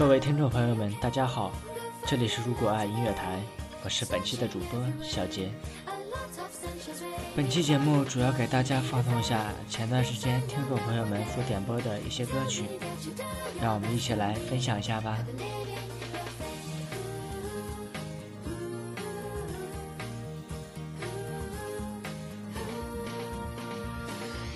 [0.00, 1.52] 各位听众朋友们，大家好，
[2.06, 3.38] 这里是如果爱音乐台，
[3.84, 5.50] 我是本期的主播小杰。
[7.36, 12.64] 本期节目主要给大家放送一下前段时间听众朋友们所点播的一些歌曲，
[13.60, 15.18] 让我们一起来分享一下吧。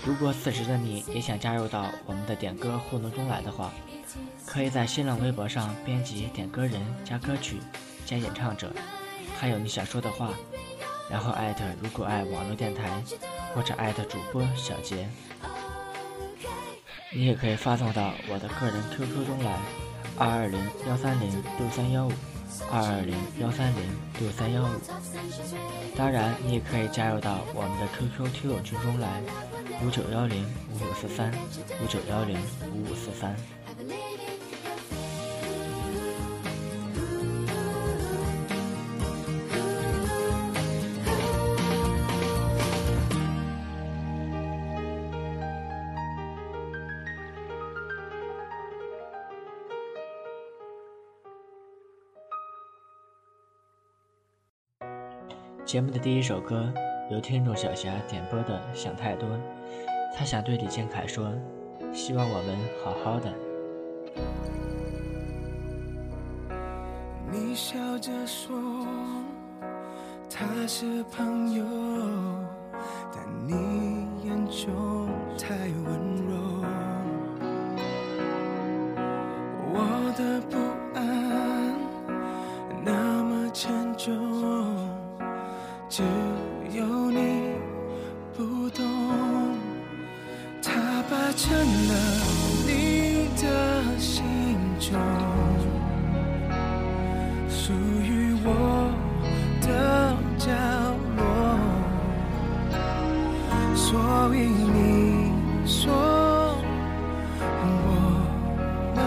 [0.06, 3.70] 如果此时的你也想加入到我们的点歌互动中来的话，
[4.54, 7.58] 可以在新浪微博上编辑“点歌人”加歌曲
[8.06, 8.72] 加演唱者，
[9.36, 10.30] 还有你想说的话。
[11.10, 13.02] 然后艾特如果爱网络电台，
[13.52, 15.08] 或者艾特主播小杰，
[17.12, 19.58] 你也可以发送到我的个人 QQ 中来，
[20.16, 22.12] 二二零幺三零六三幺五，
[22.70, 23.82] 二二零幺三零
[24.20, 24.68] 六三幺五。
[25.96, 29.20] 当然，你也可以加入到我们的 QQ 听友群中来，
[29.84, 31.32] 五九幺零五五四三，
[31.82, 32.38] 五九幺零
[32.72, 33.34] 五五四三。
[55.74, 56.72] 节目的第一首歌
[57.10, 59.28] 由听众小霞点播的《想太多》，
[60.16, 61.32] 她想对李建凯说
[61.92, 63.34] ：“希望我们好好的。”
[67.28, 68.56] 你笑着说
[70.30, 71.64] 他是朋友，
[73.12, 76.03] 但你眼中太温
[91.46, 91.92] 成了
[92.66, 93.44] 你的
[93.98, 94.24] 心
[94.80, 94.88] 中，
[97.50, 97.70] 属
[98.02, 98.48] 于我
[99.60, 99.68] 的
[100.38, 100.48] 角
[101.18, 101.22] 落，
[103.76, 103.84] 所
[104.34, 104.78] 以你
[105.66, 105.82] 说
[107.60, 107.76] 我
[108.96, 108.98] 们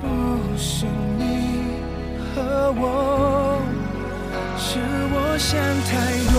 [0.00, 0.04] 不
[0.56, 0.86] 是
[1.18, 1.20] 你
[2.34, 2.82] 和我。
[4.56, 4.80] 是
[5.12, 5.52] 我想
[5.84, 5.92] 太
[6.32, 6.34] 多，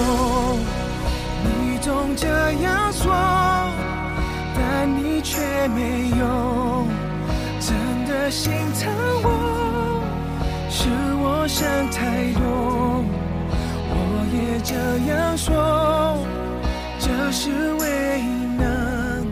[1.44, 1.48] 你
[1.82, 1.86] 总
[2.16, 2.26] 这
[2.64, 2.77] 样，
[5.68, 6.88] 没有
[7.60, 8.92] 真的心疼
[9.24, 10.04] 我。
[10.70, 13.04] 是我想太多，
[13.90, 13.96] 我
[14.34, 14.76] 也这
[15.12, 16.18] 样说，
[17.00, 18.24] 这是唯一
[18.58, 19.28] 能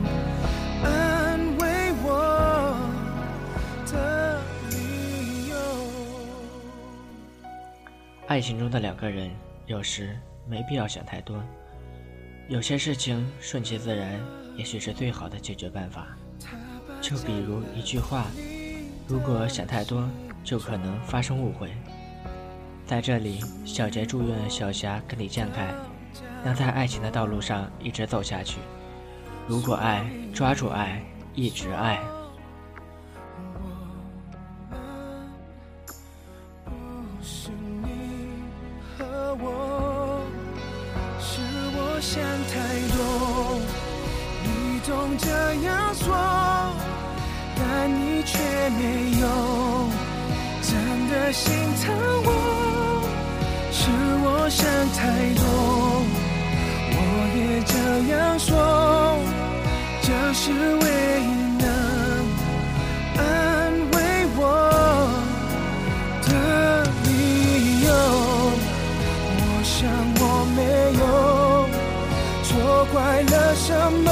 [0.84, 2.08] 安慰我
[3.92, 4.42] 的
[4.72, 5.56] 理由。
[8.28, 9.30] 爱情中的两个人，
[9.68, 10.18] 有时
[10.48, 11.42] 没必要想太多，
[12.50, 14.20] 有些事情顺其自然，
[14.58, 16.08] 也许是最好的解决办法。
[17.06, 18.26] 就比如一句话，
[19.08, 20.10] 如果想太多，
[20.44, 21.70] 就可能发生误会。
[22.88, 25.72] 在这里，小杰祝愿小霞跟李建凯
[26.44, 28.58] 能在爱情的道路上一直走下去。
[29.48, 31.00] 如果爱，抓住爱，
[31.36, 32.00] 一直爱。
[72.86, 73.74] 错怪了什
[74.04, 74.12] 么。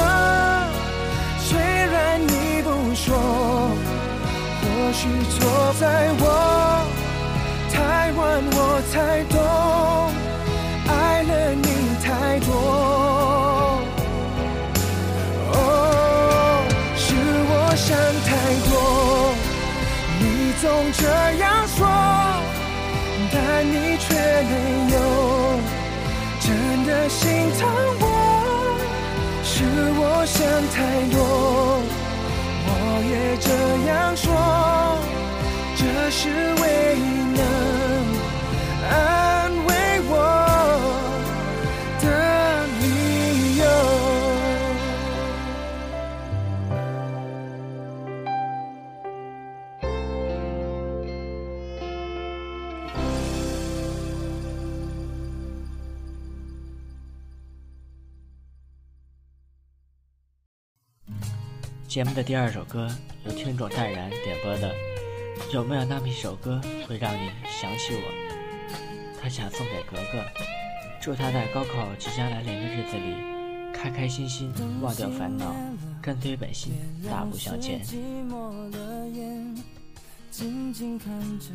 [1.38, 3.16] 虽然你不说，
[4.60, 6.22] 或许错在我
[7.72, 8.58] 太晚，我
[8.90, 9.38] 才懂，
[10.88, 11.68] 爱了你
[12.02, 12.48] 太多。
[15.52, 15.56] 哦，
[16.96, 17.86] 是我想
[18.24, 18.30] 太
[18.68, 18.72] 多。
[20.20, 20.22] 你
[20.60, 21.02] 总这
[21.38, 21.42] 样
[21.76, 21.78] 说，
[23.32, 23.34] 但
[23.64, 24.04] 你却
[24.50, 24.52] 没
[24.94, 24.96] 有
[26.40, 26.46] 真
[26.86, 27.22] 的心
[27.58, 27.62] 疼
[28.00, 28.03] 我。
[30.26, 30.42] 想
[30.72, 30.80] 太
[31.10, 31.82] 多，
[32.66, 32.70] 我
[33.10, 33.48] 也这
[33.88, 34.32] 样说，
[35.76, 36.28] 这是
[36.62, 37.00] 唯一
[37.36, 37.40] 能
[38.90, 39.23] 爱。
[61.94, 62.90] 节目的第二首歌
[63.24, 64.74] 由听众淡然点播的，
[65.52, 69.20] 有没有那么一首歌会让你想起我？
[69.22, 70.20] 他想送给格格，
[71.00, 74.52] 祝他在高考即将来临的日子里，开开心心，
[74.82, 75.54] 忘掉烦恼，
[76.02, 76.72] 跟随本心，
[77.08, 77.80] 大步向前。
[77.84, 77.94] 寂
[78.28, 79.54] 寞的眼
[80.32, 81.08] 静静看
[81.38, 81.46] 着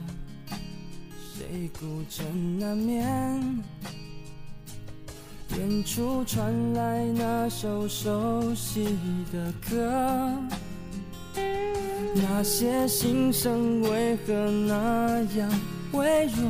[1.36, 3.62] 谁孤枕难眠
[5.60, 8.86] 远处传来那首熟悉
[9.30, 10.32] 的歌，
[12.16, 15.52] 那些心声为何那样
[15.92, 16.50] 微弱？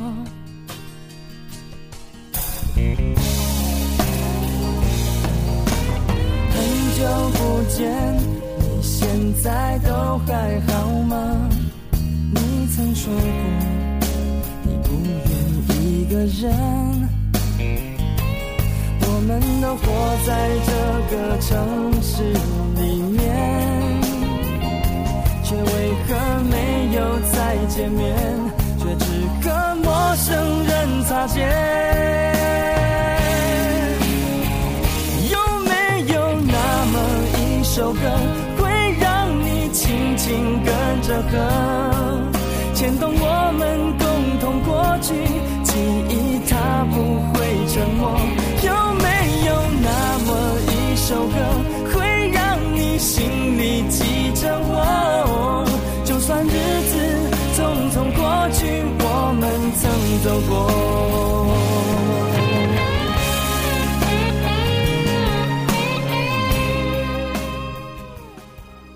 [6.52, 6.56] 很
[6.94, 7.02] 久
[7.34, 7.90] 不见，
[8.60, 9.08] 你现
[9.42, 11.50] 在都还好吗？
[12.32, 13.22] 你曾说过，
[14.62, 16.14] 你不愿一个
[16.46, 17.89] 人。
[19.32, 19.86] 我们都活
[20.26, 20.28] 在
[20.66, 20.72] 这
[21.14, 22.24] 个城市
[22.82, 23.22] 里面，
[25.44, 25.62] 却为
[26.08, 26.08] 何
[26.50, 26.54] 没
[26.96, 26.98] 有
[27.30, 28.12] 再见面，
[28.76, 29.06] 却只
[29.40, 29.86] 和陌
[30.16, 31.46] 生人擦肩？
[35.30, 35.70] 有没
[36.12, 36.94] 有那么
[37.38, 38.00] 一首歌，
[38.58, 38.68] 会
[38.98, 41.38] 让你轻轻跟着和，
[42.74, 44.08] 牵动我们共
[44.40, 45.14] 同过去，
[45.62, 45.78] 记
[46.08, 46.96] 忆它不
[47.32, 47.38] 会
[47.68, 48.18] 沉默。
[60.22, 60.66] 走过。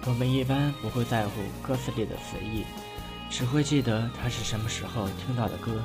[0.07, 1.31] 我们一般不会在乎
[1.63, 2.65] 歌词里的词义，
[3.31, 5.83] 只会记得它是什么时候听到的歌，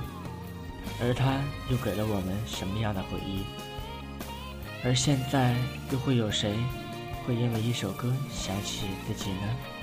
[1.02, 1.40] 而它
[1.70, 3.44] 又给了我们什么样的回忆。
[4.84, 5.56] 而现在，
[5.92, 6.54] 又会有谁
[7.26, 9.79] 会因为一首歌想起自己呢？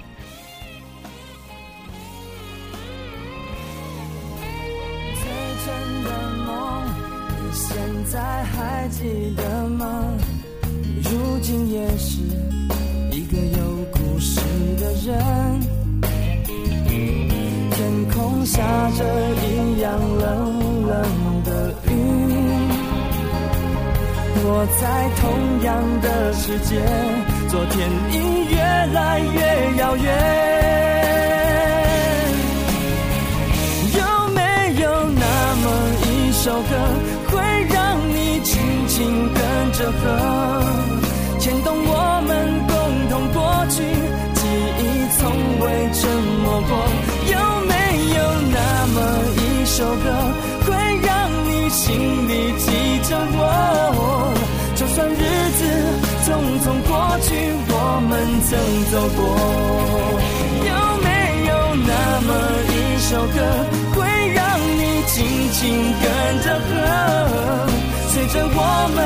[6.47, 6.85] 梦，
[7.29, 7.77] 你现
[8.11, 9.85] 在还记得吗？
[11.03, 12.21] 如今也是
[13.11, 13.61] 一个有
[13.93, 14.41] 故事
[14.81, 15.07] 的人。
[17.71, 18.63] 天空下
[18.97, 19.05] 着
[19.45, 20.95] 一样冷冷
[21.45, 21.93] 的雨。
[24.49, 25.23] 我在同
[25.65, 25.67] 样
[26.01, 26.81] 的世界，
[27.49, 28.15] 昨天已
[28.51, 28.57] 越
[28.95, 30.66] 来越遥远。
[36.47, 36.71] 首歌，
[37.33, 37.43] 会
[37.75, 40.63] 让你轻轻跟着和，
[41.41, 42.31] 牵动我们
[42.69, 42.77] 共
[43.11, 43.83] 同过去，
[44.33, 44.47] 记
[44.79, 44.81] 忆
[45.19, 45.27] 从
[45.59, 46.07] 未沉
[46.45, 46.71] 默过。
[47.27, 47.35] 有
[47.67, 47.75] 没
[48.15, 48.19] 有
[48.55, 48.97] 那么
[49.35, 50.07] 一首歌，
[50.67, 50.71] 会
[51.03, 51.11] 让
[51.49, 51.99] 你心
[52.29, 52.67] 里记
[53.11, 54.33] 着我？
[54.77, 55.19] 就算日
[55.59, 55.61] 子
[56.23, 56.31] 匆
[56.63, 57.35] 匆过去，
[57.71, 57.75] 我
[58.09, 58.15] 们
[58.47, 58.55] 曾
[58.93, 59.19] 走过。
[60.63, 60.71] 有
[61.03, 61.11] 没
[61.49, 61.91] 有那
[62.23, 62.31] 么
[62.71, 62.73] 一
[63.03, 63.37] 首歌，
[65.57, 65.73] 轻轻
[66.03, 66.05] 跟
[66.43, 66.69] 着和，
[68.13, 68.61] 随着我
[68.95, 68.99] 们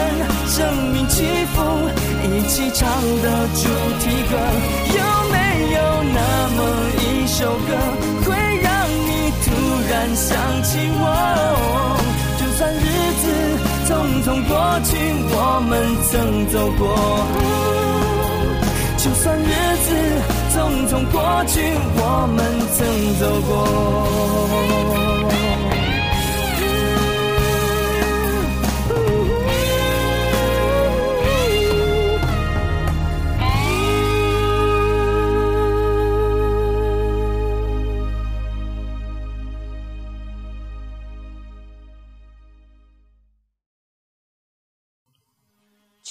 [0.48, 0.58] 生
[0.92, 1.22] 命起
[1.54, 1.62] 伏，
[2.26, 2.82] 一起唱
[3.22, 3.24] 的
[3.54, 3.62] 主
[4.00, 4.34] 题歌？
[4.98, 4.98] 有
[5.30, 5.36] 没
[5.74, 5.78] 有
[6.10, 6.18] 那
[6.56, 6.58] 么
[6.98, 7.70] 一首歌，
[8.26, 8.28] 会
[8.60, 9.46] 让你突
[9.88, 10.26] 然想
[10.64, 11.06] 起我？
[12.36, 12.78] 就算日
[13.22, 13.24] 子。
[13.86, 13.92] 匆
[14.22, 14.52] 匆过
[14.84, 14.90] 去，
[15.32, 15.36] 我
[15.68, 15.72] 们
[16.10, 16.12] 曾
[16.48, 16.82] 走过。
[18.96, 19.50] 就算日
[19.84, 19.88] 子
[20.52, 20.56] 匆
[20.88, 21.14] 匆过
[21.46, 21.54] 去，
[21.96, 22.38] 我们
[22.76, 22.78] 曾
[23.20, 23.50] 走过。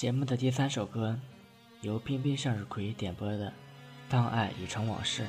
[0.00, 1.14] 节目的第三首歌，
[1.82, 3.48] 由冰冰向日葵点播的
[4.08, 5.24] 《当爱已成往事》。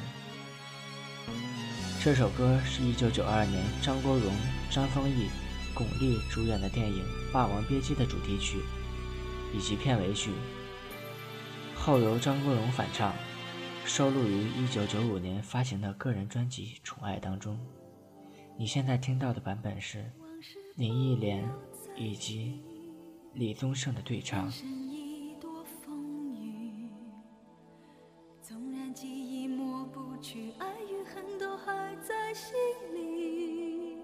[2.02, 4.32] 这首歌是一九九二年张国荣、
[4.70, 5.28] 张丰毅、
[5.74, 8.62] 巩俐主演的电影《霸王别姬》的主题曲
[9.54, 10.32] 以及片尾曲，
[11.76, 13.14] 后由张国荣翻唱，
[13.84, 17.60] 收录于一九九五年发行的个人专辑《宠爱》当中。
[18.58, 20.10] 你现在听到的版本是
[20.78, 21.46] 林忆莲
[21.98, 22.64] 以及。
[23.34, 24.52] 李宗盛的对唱。
[28.42, 32.54] 纵然记忆抹不去，爱与恨都还在心
[32.94, 33.98] 里。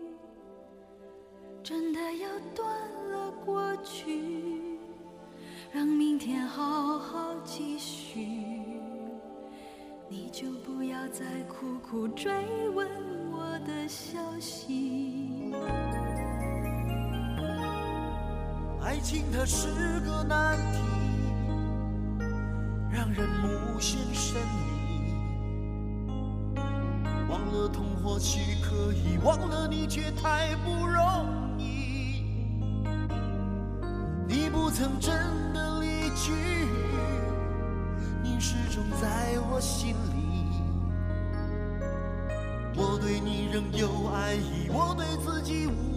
[1.61, 4.79] 真的要断了过去，
[5.73, 8.21] 让明天好好继续。
[10.09, 12.31] 你就不要再苦苦追
[12.69, 12.87] 问
[13.33, 15.51] 我的消息。
[18.87, 19.67] 爱情它是
[19.99, 20.79] 个难题，
[22.89, 25.11] 让人无限神秘。
[27.29, 32.23] 忘了痛或许可以，忘了你却太不容易。
[34.25, 35.13] 你不曾真
[35.53, 36.31] 的离去，
[38.23, 40.47] 你始终在我心里。
[42.73, 45.96] 我对你仍有爱意，我对自己无。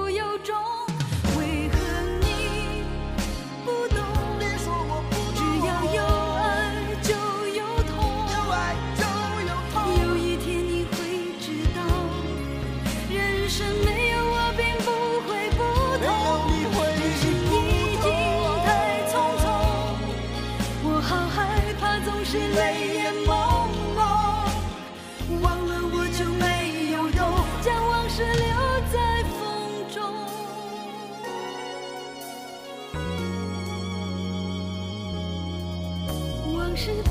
[36.81, 37.10] 是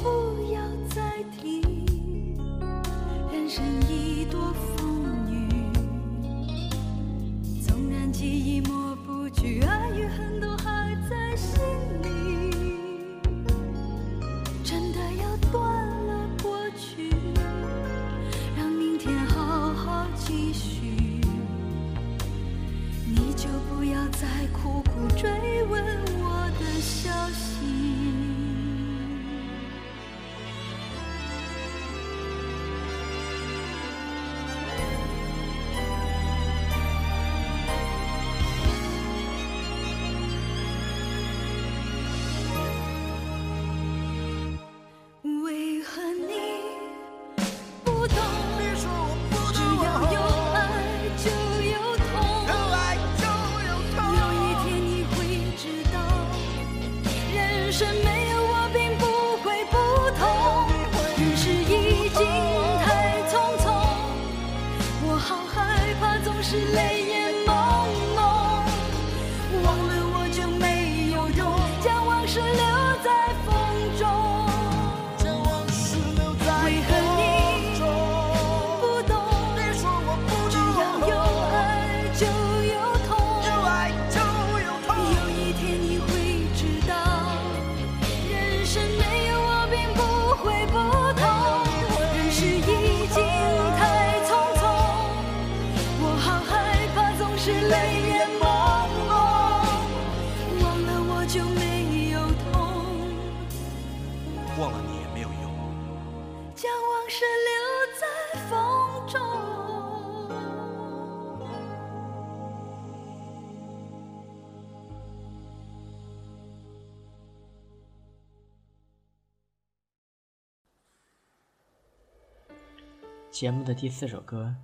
[123.41, 124.55] 节目的第四首歌，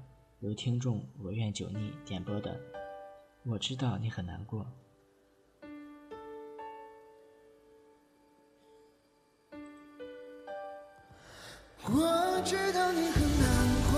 [0.41, 2.61] 由听众我愿久逆点播的。
[3.43, 4.67] 我知道你很难过。
[11.85, 13.49] 我知道你很难
[13.91, 13.97] 过。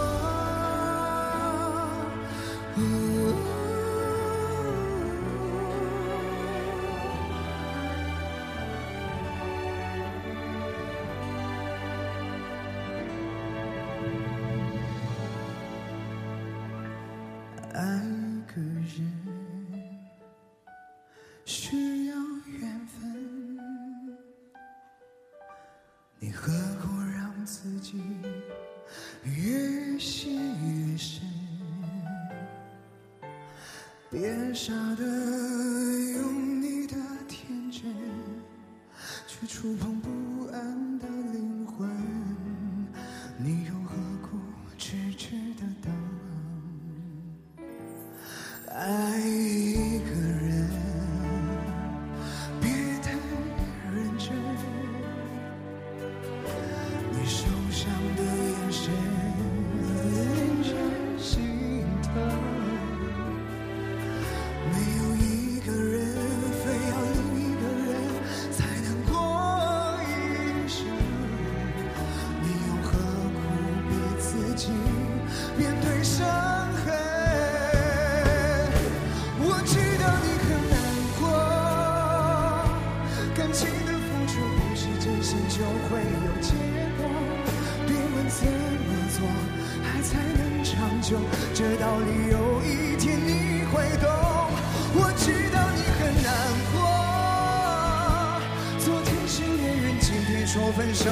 [100.59, 101.05] 说分手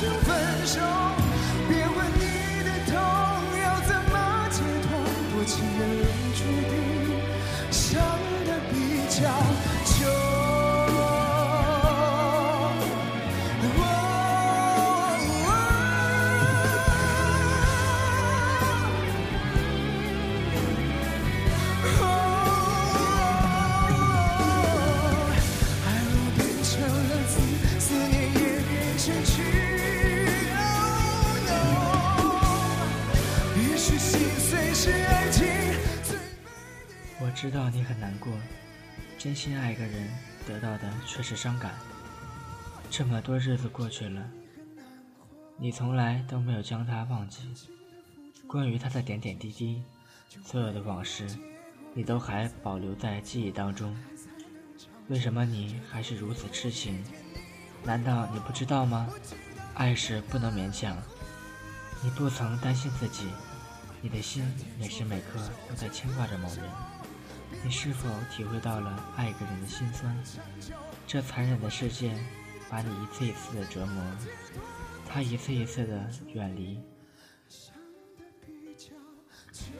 [0.00, 1.25] 就分手。
[37.48, 38.32] 知道你很难过，
[39.16, 40.10] 真心爱一个人，
[40.48, 41.72] 得到的却是伤感。
[42.90, 44.28] 这么多日子过去了，
[45.56, 47.48] 你从来都没有将他忘记。
[48.48, 49.80] 关于他的点点滴滴，
[50.44, 51.24] 所有的往事，
[51.94, 53.96] 你都还保留在记忆当中。
[55.06, 57.00] 为什么你还是如此痴情？
[57.84, 59.08] 难道你不知道吗？
[59.74, 61.00] 爱是不能勉强。
[62.02, 63.28] 你不曾担心自己，
[64.02, 64.44] 你的心
[64.80, 65.38] 每时每刻
[65.68, 66.64] 都在牵挂着某人。
[67.62, 70.16] 你是否体会到了爱一个人的心酸？
[71.06, 72.12] 这残忍的世界
[72.68, 74.04] 把你一次一次的折磨，
[75.08, 76.80] 他一次一次的远离，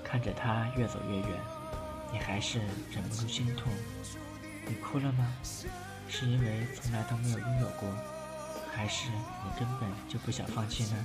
[0.04, 1.40] 看着他越走越远，
[2.12, 2.58] 你还是
[2.90, 3.72] 忍不住心痛。
[4.66, 5.32] 你哭了吗？
[6.08, 7.88] 是因为从来都没有拥有过，
[8.72, 11.04] 还是你根本就不想放弃呢？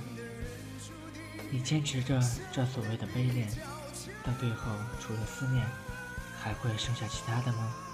[1.50, 2.20] 你坚持着
[2.52, 3.48] 这所谓的悲恋，
[4.24, 5.66] 到最后除了思念，
[6.42, 7.91] 还会剩下其他的吗？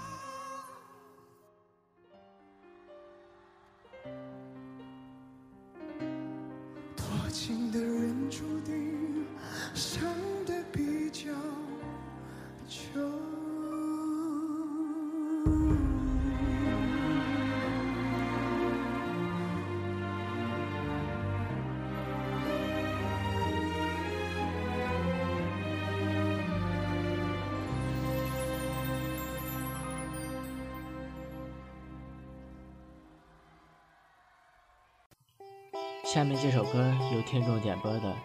[37.11, 37.99] 由听众点播的《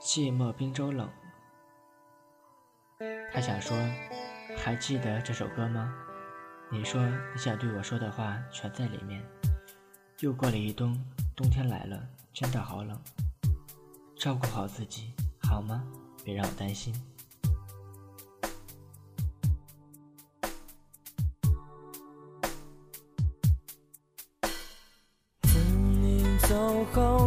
[0.00, 1.10] 寂寞冰州冷》，
[3.32, 3.76] 他想说，
[4.56, 5.92] 还记得这首歌吗？
[6.70, 9.20] 你说你想对我说的话全在里面。
[10.20, 10.96] 又过了一冬，
[11.34, 12.00] 冬天来了，
[12.32, 12.96] 真的好冷。
[14.16, 15.82] 照顾好自己，好吗？
[16.24, 16.94] 别让我担心。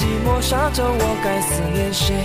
[0.00, 2.16] 寂寞沙洲我该思念谁？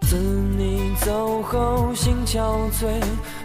[0.00, 2.88] 自你走后心憔悴，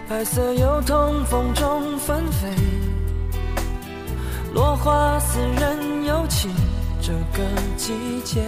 [0.09, 2.49] 白色油桐风中纷飞，
[4.55, 6.49] 落花似人有情，
[6.99, 7.93] 这个季
[8.23, 8.41] 节。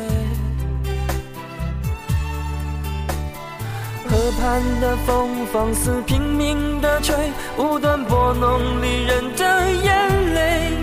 [4.19, 7.15] 河畔的风放肆拼命地吹，
[7.57, 10.73] 无端拨弄离人的眼泪，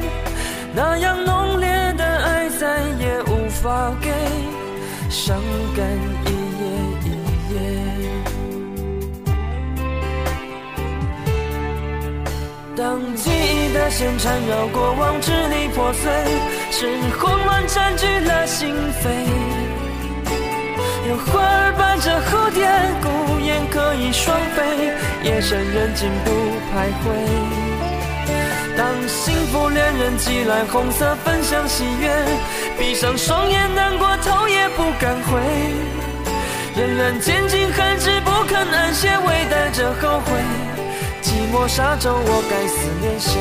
[0.75, 1.69] 那样浓烈
[1.99, 4.11] 的爱再也无法给，
[5.11, 5.37] 伤
[5.77, 5.87] 感
[6.25, 6.65] 一夜
[7.05, 7.09] 一
[7.53, 7.55] 夜。
[12.75, 16.11] 当记忆的线缠绕过往，支离破碎，
[16.71, 19.11] 是慌乱占据了心扉。
[21.09, 22.67] 有花儿伴着蝴蝶，
[23.71, 24.93] 可以双飞，
[25.23, 26.31] 夜深人静不
[26.71, 27.05] 徘徊。
[28.77, 32.11] 当幸福恋人寄来红色分享喜悦，
[32.79, 35.41] 闭上双眼难过头也不敢回，
[36.77, 40.33] 仍然坚尽寒枝不肯安歇，微带着后悔。
[41.23, 43.41] 寂寞沙洲，我该思念谁？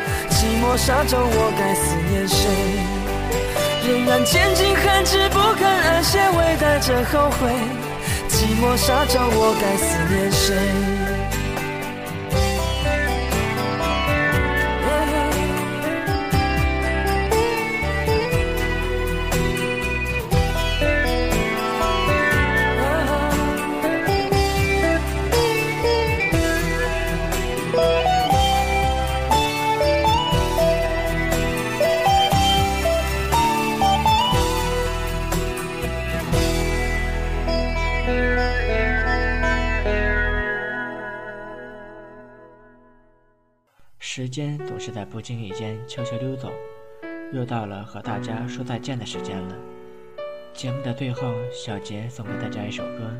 [0.41, 2.49] 寂寞沙洲，我该思念谁？
[3.87, 7.47] 仍然坚尽寒枝不肯安歇，微带着后悔。
[8.27, 11.10] 寂寞沙洲，我该思念谁？
[44.31, 46.49] 间总是在不经意间悄悄溜走，
[47.33, 49.55] 又到了和大家说再见的时间了。
[50.53, 53.11] 节目的最后，小杰送给大家一首歌。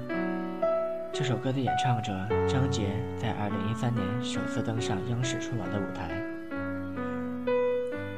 [1.12, 2.14] 这首歌的演唱者
[2.48, 2.84] 张杰
[3.18, 6.10] 在2013年首次登上央视春晚的舞台，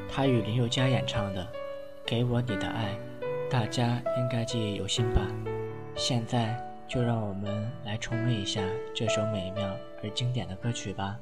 [0.08, 1.42] 他与林宥嘉演唱的
[2.06, 2.96] 《给我你的爱》，
[3.50, 5.20] 大家应该记忆犹新吧。
[5.96, 8.60] 现在就让我们来重温一下
[8.94, 9.68] 这首美妙
[10.02, 11.18] 而经典的歌曲吧。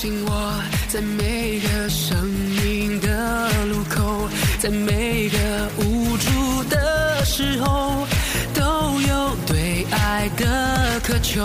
[0.00, 4.26] 相信我，在每个生命的路口，
[4.58, 5.38] 在每个
[5.76, 8.06] 无助的时候，
[8.54, 11.44] 都有对爱的渴求。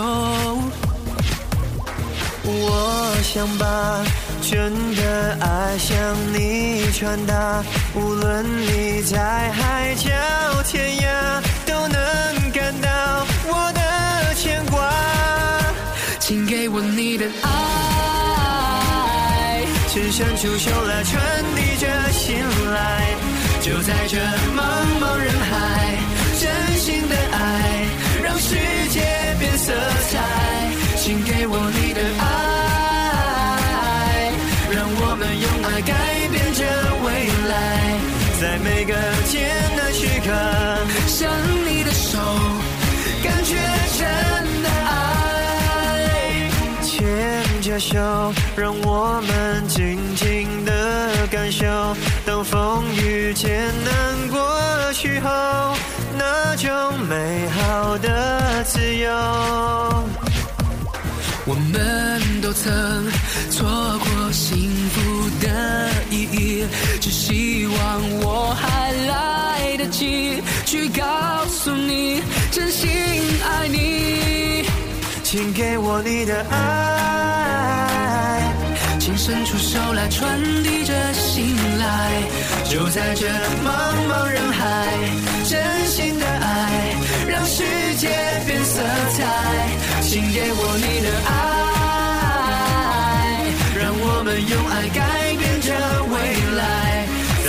[2.44, 4.02] 我想把
[4.40, 5.94] 真的爱向
[6.32, 7.62] 你传达，
[7.94, 10.08] 无论你在海角
[10.62, 14.90] 天涯，都能感到我的牵挂。
[16.18, 17.65] 请给我你的爱。
[20.12, 22.38] 伸出手来，传递着信
[22.72, 23.14] 赖，
[23.60, 24.16] 就在这
[24.54, 24.60] 茫
[25.00, 25.96] 茫人海，
[26.40, 27.36] 真心的爱
[28.22, 28.54] 让世
[28.90, 29.00] 界
[29.38, 29.72] 变色
[30.10, 30.18] 彩。
[30.96, 32.24] 请给我你的爱，
[34.70, 35.92] 让我们用爱改
[36.30, 36.64] 变这
[37.04, 37.06] 未
[37.48, 37.54] 来，
[38.40, 38.94] 在每个
[39.26, 39.34] 艰
[39.76, 40.28] 难时刻，
[41.06, 41.30] 想
[41.66, 42.18] 你的手，
[47.78, 51.26] 手，让我们静静的。
[51.28, 51.66] 感受，
[52.24, 53.50] 当风雨艰
[53.84, 55.28] 难过去后，
[56.16, 56.70] 那种
[57.08, 59.10] 美好的自由。
[61.44, 62.72] 我们都曾
[63.50, 66.64] 错过幸福的意义，
[67.00, 71.04] 只希望我还来得及去告
[71.48, 72.88] 诉你，真心
[73.44, 74.64] 爱你。
[75.24, 77.25] 请给我你的爱。
[79.26, 82.22] 伸出手来，传递着信赖。
[82.62, 83.66] 就在这茫
[84.08, 84.86] 茫人海，
[85.42, 86.94] 真心的爱
[87.26, 87.64] 让世
[87.96, 88.08] 界
[88.46, 88.80] 变色
[89.16, 89.24] 彩。
[90.00, 91.34] 请给我你的爱，
[93.76, 95.02] 让我们用爱改
[95.34, 95.72] 变这
[96.04, 96.14] 未
[96.54, 96.62] 来。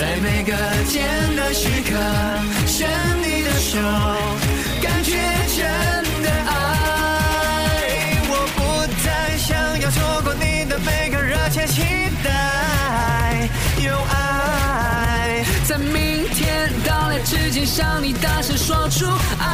[0.20, 0.52] 每个
[0.88, 0.98] 艰
[1.36, 1.94] 难时刻，
[2.66, 2.90] 牵
[3.22, 3.78] 你的手，
[9.90, 11.82] 错过你的每个热切期
[12.22, 13.48] 待，
[13.82, 19.06] 有爱，在明天到来之前向你大声说出
[19.38, 19.46] 爱。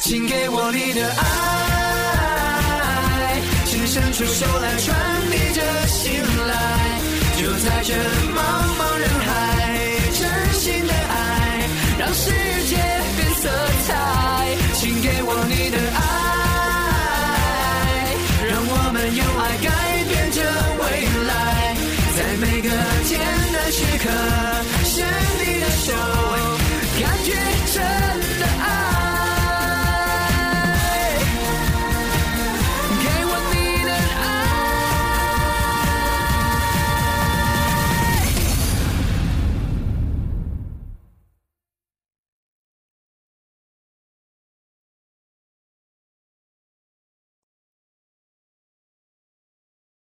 [0.00, 1.22] 请给我你的爱，
[3.64, 4.96] 请伸出手来传
[5.30, 7.00] 递着信赖，
[7.36, 7.94] 就在这
[8.34, 8.38] 茫
[8.78, 9.28] 茫人海，
[10.18, 10.20] 真
[10.54, 12.30] 心的爱，让世
[12.68, 12.89] 界。